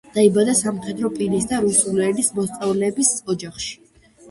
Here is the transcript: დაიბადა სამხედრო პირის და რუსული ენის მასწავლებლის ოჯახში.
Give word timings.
დაიბადა 0.13 0.53
სამხედრო 0.59 1.11
პირის 1.17 1.45
და 1.51 1.59
რუსული 1.67 2.03
ენის 2.07 2.33
მასწავლებლის 2.41 3.15
ოჯახში. 3.37 3.81